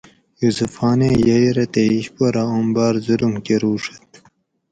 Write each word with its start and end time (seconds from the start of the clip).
یوسف 0.41 0.71
خانیں 0.79 1.15
یئی 1.27 1.47
رہ 1.55 1.65
تے 1.73 1.81
اِشپو 1.93 2.25
رہ 2.33 2.43
آم 2.55 2.67
باۤر 2.75 2.93
ظلم 3.05 3.33
کۤروڛت 3.45 4.09